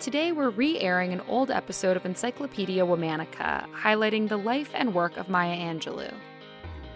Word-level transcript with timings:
Today 0.00 0.32
we're 0.32 0.48
re 0.48 0.78
airing 0.78 1.12
an 1.12 1.20
old 1.28 1.50
episode 1.50 1.94
of 1.94 2.06
Encyclopedia 2.06 2.82
Womanica, 2.82 3.70
highlighting 3.74 4.30
the 4.30 4.36
life 4.38 4.70
and 4.72 4.94
work 4.94 5.18
of 5.18 5.28
Maya 5.28 5.54
Angelou. 5.54 6.10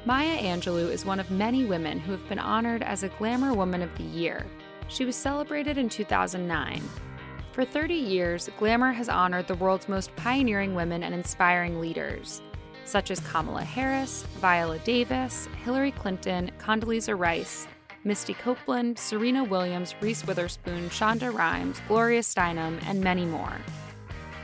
Maya 0.07 0.39
Angelou 0.39 0.91
is 0.91 1.05
one 1.05 1.21
of 1.21 1.31
many 1.31 1.67
women 1.67 1.99
who 1.99 2.13
have 2.13 2.27
been 2.31 2.39
honored 2.39 2.83
as 2.83 3.03
a 3.03 3.11
Glamour 3.11 3.53
Woman 3.53 3.83
of 3.83 3.95
the 3.99 4.05
Year. 4.05 4.47
She 4.89 5.05
was 5.05 5.17
celebrated 5.17 5.77
in 5.77 5.91
2009. 5.91 6.81
For 7.53 7.67
30 7.67 7.93
years, 7.93 8.49
Glamour 8.59 8.93
has 8.93 9.11
honored 9.11 9.49
the 9.49 9.57
world's 9.57 9.87
most 9.87 10.17
pioneering 10.17 10.75
women 10.75 11.03
and 11.03 11.15
inspiring 11.15 11.83
leaders, 11.83 12.41
such 12.87 13.11
as 13.11 13.21
Kamala 13.21 13.65
Harris, 13.65 14.23
Viola 14.41 14.79
Davis, 14.79 15.47
Hillary 15.63 15.91
Clinton, 15.91 16.51
Condoleezza 16.59 17.19
Rice, 17.19 17.67
Misty 18.07 18.35
Copeland, 18.35 18.99
Serena 18.99 19.43
Williams, 19.43 19.95
Reese 20.03 20.27
Witherspoon, 20.27 20.91
Shonda 20.91 21.33
Rhimes, 21.33 21.81
Gloria 21.89 22.20
Steinem, 22.20 22.79
and 22.87 23.01
many 23.01 23.25
more. 23.25 23.57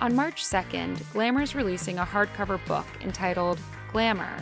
On 0.00 0.16
March 0.16 0.42
2nd, 0.42 1.00
Glamour 1.12 1.42
is 1.42 1.54
releasing 1.54 1.98
a 1.98 2.06
hardcover 2.06 2.58
book 2.66 2.86
entitled 3.02 3.58
Glamour 3.92 4.34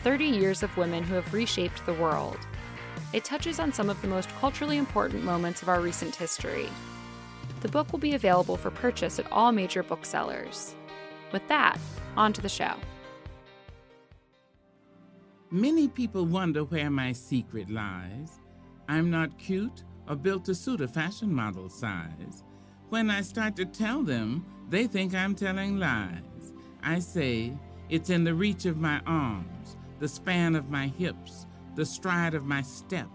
30 0.00 0.26
Years 0.26 0.62
of 0.62 0.76
Women 0.76 1.02
Who 1.02 1.14
Have 1.14 1.32
Reshaped 1.32 1.86
the 1.86 1.94
World. 1.94 2.38
It 3.14 3.24
touches 3.24 3.58
on 3.58 3.72
some 3.72 3.88
of 3.88 4.00
the 4.02 4.08
most 4.08 4.28
culturally 4.40 4.76
important 4.76 5.24
moments 5.24 5.62
of 5.62 5.70
our 5.70 5.80
recent 5.80 6.14
history. 6.14 6.68
The 7.62 7.68
book 7.68 7.90
will 7.92 7.98
be 7.98 8.14
available 8.14 8.58
for 8.58 8.70
purchase 8.70 9.18
at 9.18 9.32
all 9.32 9.52
major 9.52 9.82
booksellers. 9.82 10.76
With 11.32 11.48
that, 11.48 11.78
on 12.14 12.34
to 12.34 12.42
the 12.42 12.48
show. 12.50 12.74
Many 15.50 15.88
people 15.88 16.26
wonder 16.26 16.64
where 16.64 16.90
my 16.90 17.12
secret 17.12 17.70
lies. 17.70 18.38
I'm 18.88 19.10
not 19.10 19.38
cute 19.38 19.82
or 20.08 20.14
built 20.14 20.44
to 20.44 20.54
suit 20.54 20.80
a 20.80 20.88
fashion 20.88 21.32
model 21.32 21.68
size. 21.68 22.44
When 22.88 23.10
I 23.10 23.22
start 23.22 23.56
to 23.56 23.64
tell 23.64 24.02
them, 24.02 24.46
they 24.68 24.86
think 24.86 25.14
I'm 25.14 25.34
telling 25.34 25.78
lies. 25.78 26.52
I 26.82 27.00
say, 27.00 27.52
it's 27.88 28.10
in 28.10 28.22
the 28.22 28.34
reach 28.34 28.64
of 28.64 28.78
my 28.78 29.00
arms, 29.06 29.76
the 29.98 30.06
span 30.08 30.54
of 30.54 30.70
my 30.70 30.86
hips, 30.86 31.46
the 31.74 31.84
stride 31.84 32.34
of 32.34 32.44
my 32.44 32.62
step, 32.62 33.08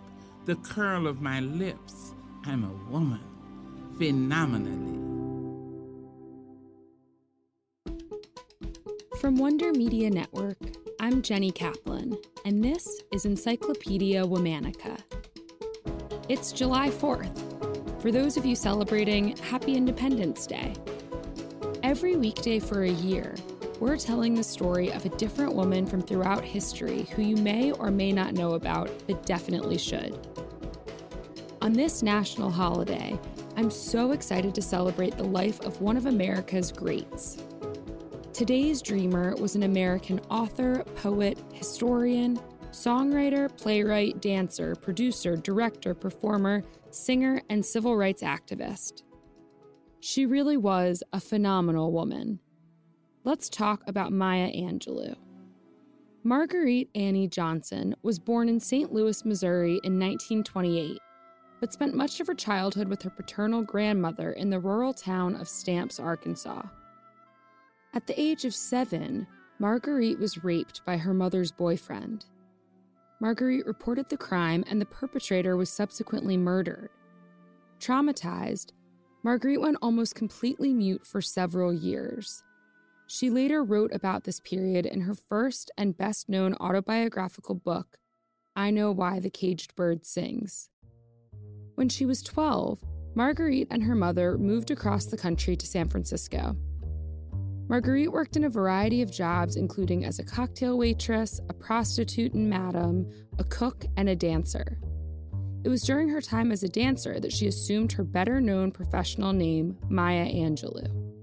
the 0.45 0.55
curl 0.55 1.07
of 1.07 1.21
my 1.21 1.39
lips. 1.39 2.13
I'm 2.45 2.65
a 2.65 2.91
woman, 2.91 3.21
phenomenally. 3.97 4.99
From 9.19 9.37
Wonder 9.37 9.71
Media 9.71 10.09
Network, 10.09 10.57
I'm 10.99 11.21
Jenny 11.21 11.51
Kaplan, 11.51 12.17
and 12.43 12.63
this 12.63 13.01
is 13.13 13.25
Encyclopedia 13.25 14.25
Womanica. 14.25 14.99
It's 16.31 16.53
July 16.53 16.89
4th. 16.89 18.01
For 18.01 18.09
those 18.09 18.37
of 18.37 18.45
you 18.45 18.55
celebrating, 18.55 19.35
Happy 19.35 19.75
Independence 19.75 20.47
Day. 20.47 20.73
Every 21.83 22.15
weekday 22.15 22.57
for 22.57 22.83
a 22.83 22.89
year, 22.89 23.35
we're 23.81 23.97
telling 23.97 24.33
the 24.33 24.41
story 24.41 24.93
of 24.93 25.05
a 25.05 25.09
different 25.09 25.53
woman 25.53 25.85
from 25.85 26.01
throughout 26.01 26.45
history 26.45 27.05
who 27.13 27.21
you 27.21 27.35
may 27.35 27.73
or 27.73 27.91
may 27.91 28.13
not 28.13 28.33
know 28.33 28.53
about, 28.53 28.89
but 29.07 29.25
definitely 29.25 29.77
should. 29.77 30.17
On 31.61 31.73
this 31.73 32.01
national 32.01 32.49
holiday, 32.49 33.19
I'm 33.57 33.69
so 33.69 34.13
excited 34.13 34.55
to 34.55 34.61
celebrate 34.61 35.17
the 35.17 35.25
life 35.25 35.59
of 35.65 35.81
one 35.81 35.97
of 35.97 36.05
America's 36.05 36.71
greats. 36.71 37.43
Today's 38.31 38.81
dreamer 38.81 39.35
was 39.35 39.55
an 39.55 39.63
American 39.63 40.21
author, 40.29 40.85
poet, 40.95 41.37
historian, 41.51 42.39
songwriter, 42.71 43.55
playwright, 43.57 44.21
dancer, 44.21 44.75
producer, 44.75 45.35
director, 45.35 45.93
performer, 45.93 46.63
singer, 46.89 47.41
and 47.49 47.65
civil 47.65 47.95
rights 47.95 48.23
activist. 48.23 49.03
She 49.99 50.25
really 50.25 50.57
was 50.57 51.03
a 51.13 51.19
phenomenal 51.19 51.91
woman. 51.91 52.39
Let's 53.23 53.49
talk 53.49 53.83
about 53.87 54.11
Maya 54.11 54.51
Angelou. 54.51 55.15
Marguerite 56.23 56.89
Annie 56.95 57.27
Johnson 57.27 57.95
was 58.03 58.19
born 58.19 58.47
in 58.47 58.59
St. 58.59 58.93
Louis, 58.93 59.25
Missouri 59.25 59.79
in 59.83 59.99
1928, 59.99 60.99
but 61.59 61.73
spent 61.73 61.95
much 61.95 62.19
of 62.19 62.27
her 62.27 62.33
childhood 62.33 62.87
with 62.87 63.01
her 63.01 63.09
paternal 63.09 63.63
grandmother 63.63 64.31
in 64.31 64.49
the 64.49 64.59
rural 64.59 64.93
town 64.93 65.35
of 65.35 65.47
Stamps, 65.47 65.99
Arkansas. 65.99 66.63
At 67.93 68.07
the 68.07 68.19
age 68.19 68.45
of 68.45 68.55
seven, 68.55 69.27
Marguerite 69.59 70.19
was 70.19 70.43
raped 70.43 70.85
by 70.85 70.97
her 70.97 71.13
mother's 71.13 71.51
boyfriend. 71.51 72.25
Marguerite 73.21 73.67
reported 73.67 74.09
the 74.09 74.17
crime, 74.17 74.63
and 74.67 74.81
the 74.81 74.85
perpetrator 74.85 75.55
was 75.55 75.69
subsequently 75.69 76.37
murdered. 76.37 76.89
Traumatized, 77.79 78.71
Marguerite 79.21 79.61
went 79.61 79.77
almost 79.79 80.15
completely 80.15 80.73
mute 80.73 81.05
for 81.05 81.21
several 81.21 81.71
years. 81.71 82.41
She 83.05 83.29
later 83.29 83.63
wrote 83.63 83.93
about 83.93 84.23
this 84.23 84.39
period 84.39 84.87
in 84.87 85.01
her 85.01 85.13
first 85.13 85.69
and 85.77 85.95
best 85.95 86.29
known 86.29 86.55
autobiographical 86.59 87.53
book, 87.53 87.99
I 88.55 88.71
Know 88.71 88.91
Why 88.91 89.19
the 89.19 89.29
Caged 89.29 89.75
Bird 89.75 90.03
Sings. 90.03 90.69
When 91.75 91.89
she 91.89 92.07
was 92.07 92.23
12, 92.23 92.83
Marguerite 93.13 93.67
and 93.69 93.83
her 93.83 93.95
mother 93.95 94.39
moved 94.39 94.71
across 94.71 95.05
the 95.05 95.17
country 95.17 95.55
to 95.55 95.67
San 95.67 95.89
Francisco. 95.89 96.55
Marguerite 97.71 98.11
worked 98.11 98.35
in 98.35 98.43
a 98.43 98.49
variety 98.49 99.01
of 99.01 99.09
jobs, 99.09 99.55
including 99.55 100.03
as 100.03 100.19
a 100.19 100.25
cocktail 100.25 100.77
waitress, 100.77 101.39
a 101.47 101.53
prostitute 101.53 102.33
and 102.33 102.49
madam, 102.49 103.09
a 103.39 103.45
cook, 103.45 103.85
and 103.95 104.09
a 104.09 104.15
dancer. 104.15 104.77
It 105.63 105.69
was 105.69 105.81
during 105.81 106.09
her 106.09 106.19
time 106.19 106.51
as 106.51 106.63
a 106.63 106.67
dancer 106.67 107.21
that 107.21 107.31
she 107.31 107.47
assumed 107.47 107.93
her 107.93 108.03
better 108.03 108.41
known 108.41 108.71
professional 108.71 109.31
name, 109.31 109.77
Maya 109.87 110.25
Angelou. 110.25 111.13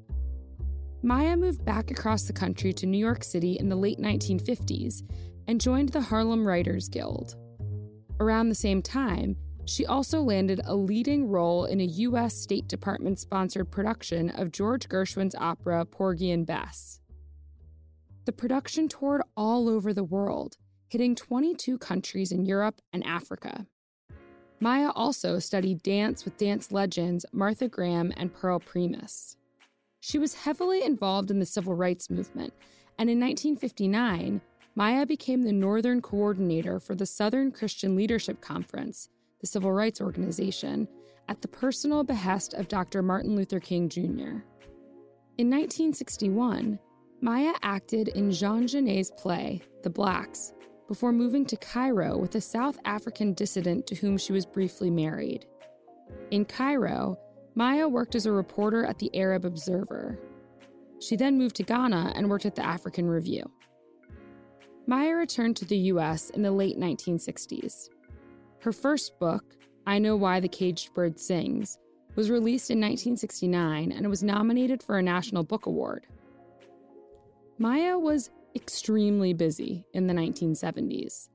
Maya 1.03 1.37
moved 1.37 1.67
back 1.67 1.91
across 1.91 2.23
the 2.23 2.33
country 2.33 2.73
to 2.73 2.87
New 2.87 2.97
York 2.97 3.25
City 3.25 3.59
in 3.61 3.69
the 3.69 3.77
late 3.77 3.99
1950s 3.99 5.03
and 5.49 5.61
joined 5.61 5.91
the 5.91 6.01
Harlem 6.01 6.49
Writers 6.49 6.89
Guild. 6.89 7.37
Around 8.21 8.49
the 8.49 8.55
same 8.55 8.81
time, 8.81 9.37
she 9.69 9.85
also 9.85 10.23
landed 10.23 10.61
a 10.65 10.75
leading 10.75 11.29
role 11.29 11.67
in 11.67 11.81
a 11.81 11.85
U.S. 11.85 12.35
State 12.35 12.69
Department 12.69 13.19
sponsored 13.19 13.71
production 13.71 14.31
of 14.31 14.51
George 14.51 14.89
Gershwin's 14.89 15.35
opera 15.35 15.85
Porgy 15.85 16.31
and 16.31 16.47
Bess. 16.47 17.01
The 18.25 18.33
production 18.33 18.89
toured 18.89 19.23
all 19.37 19.69
over 19.69 19.93
the 19.93 20.05
world, 20.05 20.57
hitting 20.89 21.15
22 21.15 21.77
countries 21.79 22.33
in 22.33 22.47
Europe 22.47 22.81
and 22.93 23.05
Africa. 23.05 23.67
Maya 24.59 24.91
also 24.95 25.39
studied 25.39 25.83
dance 25.83 26.25
with 26.25 26.39
dance 26.39 26.73
legends 26.73 27.27
Martha 27.33 27.69
Graham 27.69 28.13
and 28.17 28.33
Pearl 28.33 28.59
Primus. 28.61 29.37
She 30.01 30.19
was 30.19 30.35
heavily 30.35 30.83
involved 30.83 31.31
in 31.31 31.41
the 31.41 31.47
civil 31.47 31.75
rights 31.75 32.09
movement, 32.09 32.55
and 32.99 33.11
in 33.11 33.21
1959, 33.21 34.41
Maya 34.75 35.05
became 35.05 35.43
the 35.43 35.53
Northern 35.53 36.01
coordinator 36.01 36.81
for 36.81 36.95
the 36.95 37.07
Southern 37.07 37.51
Christian 37.53 37.95
Leadership 37.97 38.41
Conference, 38.41 39.09
the 39.41 39.47
civil 39.47 39.73
rights 39.73 40.01
organization, 40.01 40.89
at 41.29 41.43
the 41.43 41.49
personal 41.49 42.03
behest 42.05 42.55
of 42.55 42.69
Dr. 42.69 43.03
Martin 43.03 43.37
Luther 43.37 43.61
King 43.61 43.89
Jr. 43.89 44.43
In 45.37 45.51
1961, 45.51 46.79
Maya 47.21 47.53
acted 47.63 48.09
in 48.09 48.31
Jean 48.31 48.67
Genet's 48.67 49.11
play, 49.17 49.61
The 49.83 49.91
Blacks, 49.91 50.55
before 50.87 51.13
moving 51.13 51.45
to 51.47 51.57
Cairo 51.57 52.17
with 52.17 52.35
a 52.35 52.41
South 52.41 52.79
African 52.85 53.35
dissident 53.35 53.87
to 53.87 53.95
whom 53.95 54.17
she 54.17 54.33
was 54.33 54.47
briefly 54.47 54.91
married. 54.91 55.47
In 56.31 56.45
Cairo, 56.45 57.19
Maya 57.55 57.87
worked 57.87 58.15
as 58.15 58.25
a 58.25 58.33
reporter 58.33 58.85
at 58.85 58.99
the 58.99 59.15
Arab 59.15 59.45
Observer. 59.45 60.19
She 61.01 61.17
then 61.17 61.37
moved 61.37 61.57
to 61.57 61.63
Ghana 61.63 62.13
and 62.17 62.31
worked 62.31 62.47
at 62.47 62.55
the 62.55 62.65
African 62.65 63.09
Review. 63.09 63.45
Maya 64.87 65.15
returned 65.15 65.57
to 65.59 65.67
the 65.67 65.77
US 65.93 66.31
in 66.31 66.43
the 66.43 66.51
late 66.51 66.79
1960s. 66.79 67.89
Her 68.61 68.73
first 68.73 69.19
book, 69.21 69.57
I 69.87 69.99
Know 70.01 70.17
Why 70.17 70.41
the 70.41 70.49
Caged 70.49 70.93
Bird 70.93 71.21
Sings, 71.21 71.79
was 72.17 72.29
released 72.29 72.71
in 72.71 72.79
1969 72.79 73.93
and 73.93 74.11
was 74.11 74.25
nominated 74.25 74.83
for 74.83 74.99
a 74.99 75.03
National 75.03 75.45
Book 75.45 75.67
Award. 75.67 76.07
Maya 77.59 77.97
was 77.97 78.31
extremely 78.57 79.33
busy 79.33 79.87
in 79.95 80.09
the 80.09 80.15
1970s. 80.15 81.29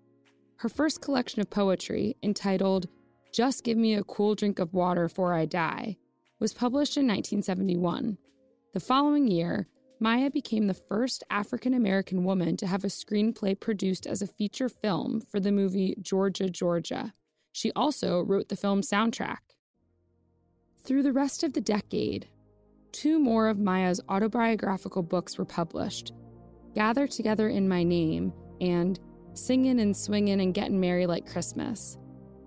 Her 0.58 0.68
first 0.68 1.02
collection 1.02 1.42
of 1.42 1.50
poetry, 1.50 2.18
entitled 2.22 2.90
Just 3.32 3.64
Give 3.64 3.78
Me 3.78 3.94
a 3.94 4.04
Cool 4.04 4.36
Drink 4.36 4.60
of 4.60 4.74
Water 4.74 5.08
Before 5.08 5.34
I 5.34 5.46
Die, 5.46 5.98
was 6.40 6.54
published 6.54 6.98
in 6.98 7.04
1971. 7.04 8.18
The 8.74 8.80
following 8.82 9.28
year, 9.28 9.68
Maya 10.04 10.30
became 10.30 10.68
the 10.68 10.74
first 10.74 11.24
African 11.30 11.74
American 11.74 12.26
woman 12.26 12.58
to 12.58 12.68
have 12.68 12.84
a 12.84 12.88
screenplay 12.88 13.58
produced 13.58 14.06
as 14.06 14.22
a 14.22 14.28
feature 14.28 14.68
film 14.68 15.22
for 15.22 15.40
the 15.40 15.50
movie 15.50 15.96
Georgia, 16.02 16.50
Georgia. 16.50 17.14
She 17.54 17.72
also 17.72 18.20
wrote 18.20 18.50
the 18.50 18.58
film's 18.58 18.90
soundtrack. 18.90 19.38
Through 20.84 21.04
the 21.04 21.14
rest 21.14 21.46
of 21.46 21.54
the 21.54 21.62
decade, 21.62 22.28
two 22.92 23.18
more 23.18 23.48
of 23.48 23.60
Maya's 23.60 24.02
autobiographical 24.10 25.04
books 25.04 25.38
were 25.38 25.46
published 25.46 26.12
Gather 26.76 27.08
Together 27.08 27.48
in 27.48 27.70
My 27.70 27.84
Name 27.84 28.34
and 28.60 29.00
Singin' 29.36 29.80
and 29.80 29.96
Swingin' 29.96 30.42
and 30.42 30.54
Gettin' 30.54 30.82
Merry 30.82 31.06
Like 31.06 31.32
Christmas. 31.32 31.98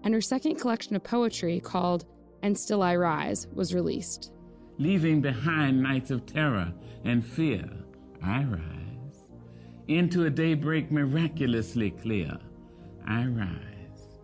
And 0.05 0.13
her 0.13 0.21
second 0.21 0.57
collection 0.57 0.95
of 0.95 1.03
poetry 1.03 1.61
called 1.61 2.05
And 2.43 2.59
Still 2.59 2.83
I 2.83 2.97
Rise 2.97 3.47
was 3.55 3.73
released. 3.73 4.31
Leaving 4.79 5.21
behind 5.23 5.83
nights 5.83 6.11
of 6.11 6.27
terror 6.27 6.73
and 7.05 7.25
fear, 7.25 7.69
I 8.23 8.45
rise. 8.45 9.25
Into 9.89 10.27
a 10.27 10.31
daybreak 10.31 10.91
miraculously 10.91 11.93
clear, 11.93 12.37
I 13.07 13.25
rise. 13.27 14.19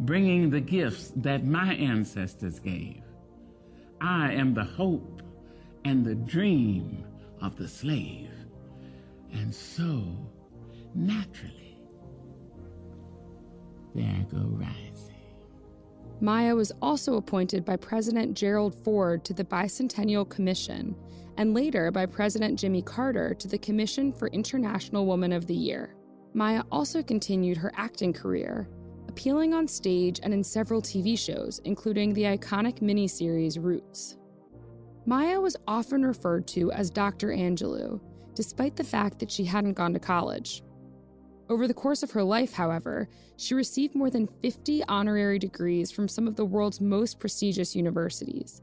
Bringing 0.00 0.50
the 0.50 0.60
gifts 0.60 1.12
that 1.16 1.44
my 1.44 1.74
ancestors 1.74 2.60
gave. 2.60 3.02
I 4.00 4.32
am 4.32 4.54
the 4.54 4.64
hope 4.64 5.22
and 5.84 6.04
the 6.04 6.14
dream 6.14 7.04
of 7.40 7.56
the 7.56 7.66
slave. 7.66 8.30
And 9.32 9.52
so, 9.52 10.04
naturally, 10.94 11.78
there 13.94 14.06
I 14.06 14.22
go 14.30 14.46
rising. 14.52 14.87
Maya 16.20 16.54
was 16.54 16.72
also 16.82 17.16
appointed 17.16 17.64
by 17.64 17.76
President 17.76 18.36
Gerald 18.36 18.74
Ford 18.74 19.24
to 19.24 19.32
the 19.32 19.44
Bicentennial 19.44 20.28
Commission 20.28 20.96
and 21.36 21.54
later 21.54 21.92
by 21.92 22.06
President 22.06 22.58
Jimmy 22.58 22.82
Carter 22.82 23.34
to 23.34 23.46
the 23.46 23.58
Commission 23.58 24.12
for 24.12 24.26
International 24.28 25.06
Woman 25.06 25.32
of 25.32 25.46
the 25.46 25.54
Year. 25.54 25.94
Maya 26.34 26.64
also 26.72 27.04
continued 27.04 27.56
her 27.56 27.72
acting 27.76 28.12
career, 28.12 28.68
appearing 29.06 29.54
on 29.54 29.68
stage 29.68 30.18
and 30.24 30.34
in 30.34 30.42
several 30.42 30.82
TV 30.82 31.16
shows, 31.16 31.60
including 31.64 32.12
the 32.12 32.24
iconic 32.24 32.80
miniseries 32.80 33.62
Roots. 33.62 34.16
Maya 35.06 35.40
was 35.40 35.56
often 35.68 36.04
referred 36.04 36.48
to 36.48 36.72
as 36.72 36.90
Dr. 36.90 37.28
Angelou, 37.28 38.00
despite 38.34 38.74
the 38.74 38.84
fact 38.84 39.20
that 39.20 39.30
she 39.30 39.44
hadn't 39.44 39.74
gone 39.74 39.92
to 39.92 40.00
college. 40.00 40.62
Over 41.48 41.66
the 41.66 41.74
course 41.74 42.02
of 42.02 42.10
her 42.10 42.22
life, 42.22 42.52
however, 42.52 43.08
she 43.36 43.54
received 43.54 43.94
more 43.94 44.10
than 44.10 44.28
50 44.42 44.84
honorary 44.84 45.38
degrees 45.38 45.90
from 45.90 46.06
some 46.06 46.28
of 46.28 46.36
the 46.36 46.44
world's 46.44 46.80
most 46.80 47.18
prestigious 47.18 47.74
universities. 47.74 48.60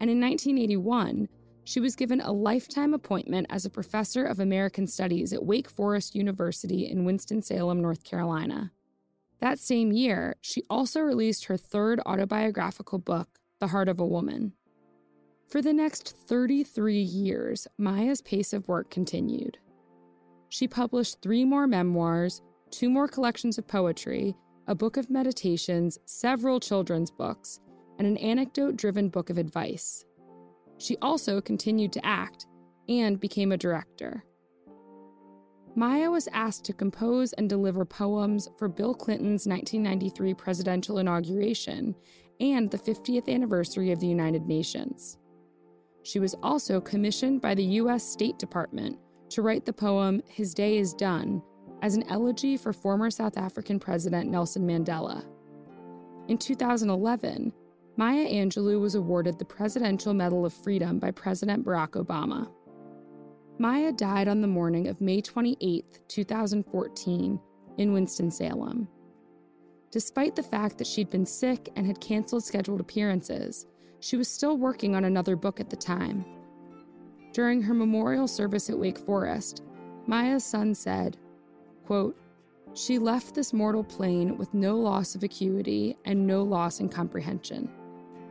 And 0.00 0.10
in 0.10 0.20
1981, 0.20 1.28
she 1.64 1.80
was 1.80 1.96
given 1.96 2.20
a 2.20 2.32
lifetime 2.32 2.94
appointment 2.94 3.46
as 3.50 3.64
a 3.64 3.70
professor 3.70 4.24
of 4.24 4.40
American 4.40 4.86
Studies 4.86 5.32
at 5.32 5.44
Wake 5.44 5.68
Forest 5.68 6.14
University 6.14 6.88
in 6.88 7.04
Winston-Salem, 7.04 7.80
North 7.80 8.04
Carolina. 8.04 8.72
That 9.40 9.58
same 9.58 9.92
year, 9.92 10.36
she 10.40 10.64
also 10.70 11.00
released 11.00 11.44
her 11.46 11.56
third 11.56 12.00
autobiographical 12.06 12.98
book, 12.98 13.28
The 13.60 13.68
Heart 13.68 13.88
of 13.88 14.00
a 14.00 14.06
Woman. 14.06 14.52
For 15.48 15.62
the 15.62 15.72
next 15.72 16.16
33 16.26 17.00
years, 17.00 17.68
Maya's 17.78 18.20
pace 18.20 18.52
of 18.52 18.66
work 18.66 18.90
continued. 18.90 19.58
She 20.56 20.66
published 20.66 21.20
three 21.20 21.44
more 21.44 21.66
memoirs, 21.66 22.40
two 22.70 22.88
more 22.88 23.08
collections 23.08 23.58
of 23.58 23.68
poetry, 23.68 24.34
a 24.66 24.74
book 24.74 24.96
of 24.96 25.10
meditations, 25.10 25.98
several 26.06 26.60
children's 26.60 27.10
books, 27.10 27.60
and 27.98 28.08
an 28.08 28.16
anecdote 28.16 28.74
driven 28.76 29.10
book 29.10 29.28
of 29.28 29.36
advice. 29.36 30.06
She 30.78 30.96
also 31.02 31.42
continued 31.42 31.92
to 31.92 32.06
act 32.06 32.46
and 32.88 33.20
became 33.20 33.52
a 33.52 33.58
director. 33.58 34.24
Maya 35.74 36.10
was 36.10 36.26
asked 36.32 36.64
to 36.64 36.72
compose 36.72 37.34
and 37.34 37.50
deliver 37.50 37.84
poems 37.84 38.48
for 38.56 38.66
Bill 38.66 38.94
Clinton's 38.94 39.46
1993 39.46 40.32
presidential 40.32 40.96
inauguration 40.96 41.94
and 42.40 42.70
the 42.70 42.78
50th 42.78 43.28
anniversary 43.28 43.92
of 43.92 44.00
the 44.00 44.06
United 44.06 44.46
Nations. 44.46 45.18
She 46.02 46.18
was 46.18 46.34
also 46.42 46.80
commissioned 46.80 47.42
by 47.42 47.54
the 47.54 47.64
U.S. 47.64 48.02
State 48.02 48.38
Department 48.38 48.98
to 49.30 49.42
write 49.42 49.64
the 49.64 49.72
poem 49.72 50.22
His 50.28 50.54
Day 50.54 50.78
is 50.78 50.94
Done 50.94 51.42
as 51.82 51.94
an 51.94 52.04
elegy 52.08 52.56
for 52.56 52.72
former 52.72 53.10
South 53.10 53.36
African 53.36 53.78
President 53.78 54.30
Nelson 54.30 54.66
Mandela. 54.66 55.24
In 56.28 56.38
2011, 56.38 57.52
Maya 57.96 58.26
Angelou 58.26 58.80
was 58.80 58.94
awarded 58.94 59.38
the 59.38 59.44
Presidential 59.44 60.12
Medal 60.12 60.44
of 60.44 60.52
Freedom 60.52 60.98
by 60.98 61.10
President 61.10 61.64
Barack 61.64 61.90
Obama. 61.90 62.50
Maya 63.58 63.92
died 63.92 64.28
on 64.28 64.40
the 64.40 64.46
morning 64.46 64.88
of 64.88 65.00
May 65.00 65.20
28, 65.20 66.00
2014, 66.08 67.40
in 67.78 67.92
Winston-Salem. 67.92 68.88
Despite 69.90 70.36
the 70.36 70.42
fact 70.42 70.76
that 70.76 70.86
she'd 70.86 71.08
been 71.08 71.24
sick 71.24 71.70
and 71.76 71.86
had 71.86 72.00
canceled 72.00 72.44
scheduled 72.44 72.80
appearances, 72.80 73.66
she 74.00 74.16
was 74.16 74.28
still 74.28 74.58
working 74.58 74.94
on 74.94 75.04
another 75.04 75.36
book 75.36 75.58
at 75.58 75.70
the 75.70 75.76
time. 75.76 76.24
During 77.32 77.62
her 77.62 77.74
memorial 77.74 78.28
service 78.28 78.70
at 78.70 78.78
Wake 78.78 78.98
Forest, 78.98 79.62
Maya's 80.06 80.44
son 80.44 80.74
said, 80.74 81.16
quote, 81.84 82.16
She 82.74 82.98
left 82.98 83.34
this 83.34 83.52
mortal 83.52 83.84
plane 83.84 84.38
with 84.38 84.54
no 84.54 84.76
loss 84.76 85.14
of 85.14 85.22
acuity 85.22 85.96
and 86.04 86.26
no 86.26 86.42
loss 86.42 86.80
in 86.80 86.88
comprehension. 86.88 87.70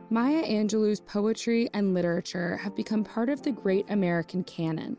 Maya 0.08 0.42
Angelou's 0.44 1.00
poetry 1.00 1.68
and 1.74 1.92
literature 1.92 2.56
have 2.58 2.76
become 2.76 3.02
part 3.02 3.28
of 3.28 3.42
the 3.42 3.50
great 3.50 3.86
American 3.90 4.44
canon. 4.44 4.96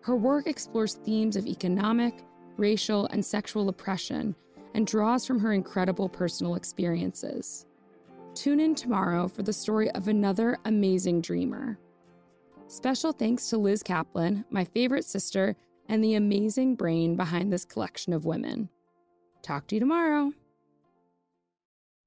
Her 0.00 0.16
work 0.16 0.46
explores 0.46 0.94
themes 0.94 1.36
of 1.36 1.46
economic, 1.46 2.24
racial, 2.56 3.06
and 3.06 3.24
sexual 3.24 3.68
oppression 3.68 4.34
and 4.74 4.86
draws 4.86 5.24
from 5.24 5.38
her 5.40 5.52
incredible 5.52 6.08
personal 6.08 6.54
experiences. 6.54 7.66
Tune 8.34 8.60
in 8.60 8.74
tomorrow 8.74 9.26
for 9.28 9.42
the 9.42 9.52
story 9.52 9.90
of 9.92 10.08
another 10.08 10.58
amazing 10.64 11.22
dreamer. 11.22 11.78
Special 12.68 13.12
thanks 13.12 13.48
to 13.50 13.58
Liz 13.58 13.84
Kaplan, 13.84 14.44
my 14.50 14.64
favorite 14.64 15.04
sister, 15.04 15.54
and 15.88 16.02
the 16.02 16.14
amazing 16.14 16.74
brain 16.74 17.14
behind 17.14 17.52
this 17.52 17.64
collection 17.64 18.12
of 18.12 18.24
women. 18.24 18.68
Talk 19.42 19.68
to 19.68 19.76
you 19.76 19.80
tomorrow. 19.80 20.32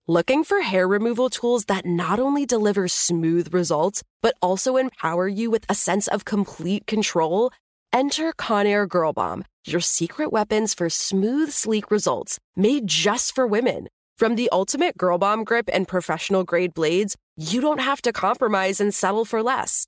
Looking 0.05 0.43
for 0.43 0.59
hair 0.59 0.85
removal 0.85 1.29
tools 1.29 1.65
that 1.65 1.85
not 1.85 2.19
only 2.19 2.45
deliver 2.45 2.89
smooth 2.89 3.53
results, 3.53 4.03
but 4.21 4.35
also 4.41 4.75
empower 4.75 5.29
you 5.29 5.49
with 5.49 5.65
a 5.69 5.75
sense 5.75 6.09
of 6.09 6.25
complete 6.25 6.85
control? 6.85 7.51
Enter 7.93 8.33
Conair 8.33 8.87
Girl 8.87 9.13
Bomb, 9.13 9.45
your 9.65 9.81
secret 9.81 10.29
weapons 10.31 10.73
for 10.73 10.89
smooth, 10.89 11.51
sleek 11.51 11.89
results 11.89 12.37
made 12.57 12.85
just 12.85 13.33
for 13.33 13.47
women. 13.47 13.87
From 14.17 14.35
the 14.35 14.49
ultimate 14.51 14.97
Girl 14.97 15.17
Bomb 15.17 15.45
grip 15.45 15.69
and 15.71 15.87
professional 15.87 16.43
grade 16.43 16.73
blades, 16.73 17.15
you 17.37 17.61
don't 17.61 17.79
have 17.79 18.01
to 18.01 18.11
compromise 18.11 18.81
and 18.81 18.93
settle 18.93 19.23
for 19.23 19.41
less. 19.41 19.87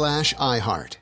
slash 0.01 0.33
iHeart. 0.33 1.00